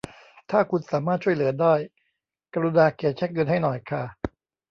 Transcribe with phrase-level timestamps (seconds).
[0.51, 1.73] ถ้าคุณสามารถช่วยเหลือได้
[2.53, 4.03] กรุณาเขียนเช็คเงินให้หน่อยค่ะ